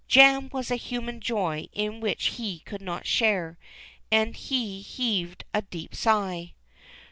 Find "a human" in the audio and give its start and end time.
0.71-1.19